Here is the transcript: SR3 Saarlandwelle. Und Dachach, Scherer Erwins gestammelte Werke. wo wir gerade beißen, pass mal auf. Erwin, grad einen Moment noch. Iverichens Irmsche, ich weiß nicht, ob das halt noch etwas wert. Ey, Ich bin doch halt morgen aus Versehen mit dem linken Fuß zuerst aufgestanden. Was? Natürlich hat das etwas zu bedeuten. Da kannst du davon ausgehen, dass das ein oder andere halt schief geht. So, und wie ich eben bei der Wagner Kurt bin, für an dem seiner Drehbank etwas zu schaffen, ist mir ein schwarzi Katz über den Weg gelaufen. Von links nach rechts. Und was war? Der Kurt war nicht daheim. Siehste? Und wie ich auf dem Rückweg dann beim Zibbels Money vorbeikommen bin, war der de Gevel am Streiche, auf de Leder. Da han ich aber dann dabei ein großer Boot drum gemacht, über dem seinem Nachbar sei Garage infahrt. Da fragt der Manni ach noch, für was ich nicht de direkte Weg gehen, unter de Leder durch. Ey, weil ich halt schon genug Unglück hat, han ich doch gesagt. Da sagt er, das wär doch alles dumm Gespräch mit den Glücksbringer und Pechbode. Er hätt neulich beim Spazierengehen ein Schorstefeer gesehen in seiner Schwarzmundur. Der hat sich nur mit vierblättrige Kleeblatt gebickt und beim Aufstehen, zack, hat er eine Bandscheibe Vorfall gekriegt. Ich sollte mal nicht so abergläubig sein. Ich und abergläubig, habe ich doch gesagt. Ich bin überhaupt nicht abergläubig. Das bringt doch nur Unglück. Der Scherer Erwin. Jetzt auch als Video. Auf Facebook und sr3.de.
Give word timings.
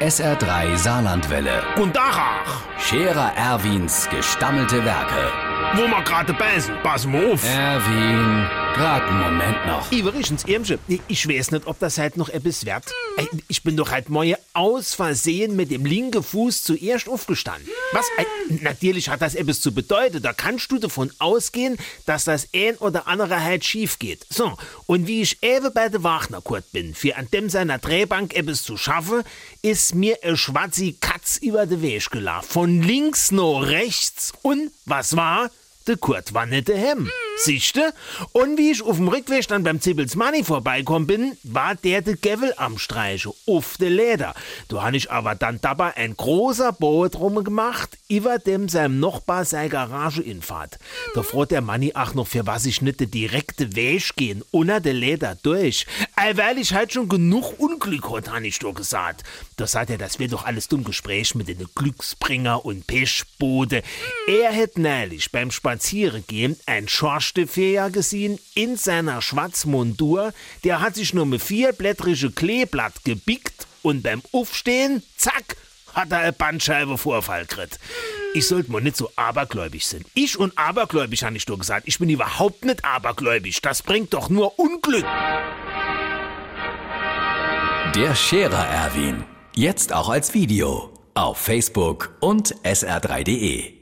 SR3 0.00 0.76
Saarlandwelle. 0.76 1.62
Und 1.76 1.96
Dachach, 1.96 2.62
Scherer 2.78 3.32
Erwins 3.36 4.08
gestammelte 4.08 4.84
Werke. 4.84 5.32
wo 5.74 5.82
wir 5.88 6.02
gerade 6.04 6.32
beißen, 6.34 6.72
pass 6.84 7.04
mal 7.04 7.32
auf. 7.32 7.42
Erwin, 7.44 8.46
grad 8.74 9.02
einen 9.02 9.20
Moment 9.20 9.66
noch. 9.66 9.90
Iverichens 9.90 10.44
Irmsche, 10.44 10.78
ich 11.08 11.28
weiß 11.28 11.50
nicht, 11.50 11.66
ob 11.66 11.80
das 11.80 11.98
halt 11.98 12.16
noch 12.16 12.28
etwas 12.28 12.64
wert. 12.64 12.84
Ey, 13.16 13.28
Ich 13.48 13.64
bin 13.64 13.76
doch 13.76 13.90
halt 13.90 14.08
morgen 14.08 14.36
aus 14.54 14.94
Versehen 14.94 15.56
mit 15.56 15.72
dem 15.72 15.84
linken 15.84 16.22
Fuß 16.22 16.62
zuerst 16.62 17.08
aufgestanden. 17.08 17.68
Was? 17.92 18.06
Natürlich 18.48 19.08
hat 19.08 19.22
das 19.22 19.34
etwas 19.34 19.60
zu 19.60 19.72
bedeuten. 19.72 20.22
Da 20.22 20.32
kannst 20.32 20.70
du 20.70 20.78
davon 20.78 21.10
ausgehen, 21.18 21.78
dass 22.06 22.24
das 22.24 22.48
ein 22.54 22.76
oder 22.76 23.06
andere 23.06 23.42
halt 23.42 23.64
schief 23.64 23.98
geht. 23.98 24.26
So, 24.28 24.56
und 24.86 25.06
wie 25.06 25.22
ich 25.22 25.42
eben 25.42 25.72
bei 25.72 25.88
der 25.88 26.02
Wagner 26.02 26.40
Kurt 26.42 26.70
bin, 26.72 26.94
für 26.94 27.16
an 27.16 27.28
dem 27.32 27.48
seiner 27.48 27.78
Drehbank 27.78 28.34
etwas 28.34 28.62
zu 28.62 28.76
schaffen, 28.76 29.22
ist 29.62 29.94
mir 29.94 30.18
ein 30.22 30.36
schwarzi 30.36 30.96
Katz 31.00 31.38
über 31.38 31.66
den 31.66 31.82
Weg 31.82 32.10
gelaufen. 32.10 32.48
Von 32.48 32.82
links 32.82 33.30
nach 33.30 33.62
rechts. 33.62 34.32
Und 34.42 34.70
was 34.84 35.16
war? 35.16 35.50
Der 35.86 35.96
Kurt 35.96 36.34
war 36.34 36.46
nicht 36.46 36.68
daheim. 36.68 37.10
Siehste? 37.40 37.92
Und 38.32 38.58
wie 38.58 38.72
ich 38.72 38.82
auf 38.82 38.96
dem 38.96 39.08
Rückweg 39.08 39.46
dann 39.46 39.62
beim 39.62 39.80
Zibbels 39.80 40.16
Money 40.16 40.42
vorbeikommen 40.42 41.06
bin, 41.06 41.36
war 41.44 41.76
der 41.76 42.02
de 42.02 42.16
Gevel 42.16 42.52
am 42.56 42.78
Streiche, 42.78 43.32
auf 43.46 43.76
de 43.76 43.88
Leder. 43.88 44.34
Da 44.68 44.82
han 44.82 44.94
ich 44.94 45.10
aber 45.10 45.36
dann 45.36 45.60
dabei 45.60 45.96
ein 45.96 46.16
großer 46.16 46.72
Boot 46.72 47.14
drum 47.14 47.44
gemacht, 47.44 47.96
über 48.08 48.38
dem 48.38 48.68
seinem 48.68 48.98
Nachbar 48.98 49.44
sei 49.44 49.68
Garage 49.68 50.20
infahrt. 50.20 50.78
Da 51.14 51.22
fragt 51.22 51.52
der 51.52 51.60
Manni 51.60 51.92
ach 51.94 52.14
noch, 52.14 52.26
für 52.26 52.46
was 52.46 52.66
ich 52.66 52.82
nicht 52.82 53.00
de 53.00 53.06
direkte 53.06 53.76
Weg 53.76 54.16
gehen, 54.16 54.42
unter 54.50 54.80
de 54.80 54.92
Leder 54.92 55.36
durch. 55.42 55.86
Ey, 56.16 56.36
weil 56.36 56.58
ich 56.58 56.74
halt 56.74 56.92
schon 56.92 57.08
genug 57.08 57.58
Unglück 57.58 58.10
hat, 58.10 58.30
han 58.30 58.44
ich 58.44 58.58
doch 58.58 58.74
gesagt. 58.74 59.22
Da 59.56 59.66
sagt 59.66 59.90
er, 59.90 59.98
das 59.98 60.18
wär 60.18 60.28
doch 60.28 60.44
alles 60.44 60.68
dumm 60.68 60.82
Gespräch 60.82 61.34
mit 61.34 61.48
den 61.48 61.66
Glücksbringer 61.74 62.64
und 62.64 62.86
Pechbode. 62.86 63.82
Er 64.26 64.50
hätt 64.50 64.78
neulich 64.78 65.30
beim 65.30 65.50
Spazierengehen 65.50 66.58
ein 66.66 66.88
Schorstefeer 67.28 67.90
gesehen 67.90 68.38
in 68.54 68.76
seiner 68.76 69.20
Schwarzmundur. 69.20 70.32
Der 70.64 70.80
hat 70.80 70.94
sich 70.94 71.12
nur 71.12 71.26
mit 71.26 71.42
vierblättrige 71.42 72.30
Kleeblatt 72.30 73.04
gebickt 73.04 73.66
und 73.82 74.02
beim 74.02 74.22
Aufstehen, 74.32 75.02
zack, 75.16 75.56
hat 75.94 76.10
er 76.10 76.18
eine 76.20 76.32
Bandscheibe 76.32 76.96
Vorfall 76.96 77.44
gekriegt. 77.46 77.78
Ich 78.34 78.46
sollte 78.46 78.72
mal 78.72 78.80
nicht 78.80 78.96
so 78.96 79.10
abergläubig 79.16 79.86
sein. 79.86 80.04
Ich 80.14 80.38
und 80.38 80.56
abergläubig, 80.56 81.22
habe 81.22 81.36
ich 81.36 81.44
doch 81.44 81.58
gesagt. 81.58 81.86
Ich 81.86 81.98
bin 81.98 82.08
überhaupt 82.08 82.64
nicht 82.64 82.84
abergläubig. 82.84 83.60
Das 83.60 83.82
bringt 83.82 84.14
doch 84.14 84.28
nur 84.30 84.58
Unglück. 84.58 85.04
Der 87.94 88.14
Scherer 88.14 88.66
Erwin. 88.66 89.24
Jetzt 89.54 89.92
auch 89.92 90.08
als 90.08 90.34
Video. 90.34 90.92
Auf 91.14 91.38
Facebook 91.38 92.16
und 92.20 92.54
sr3.de. 92.64 93.77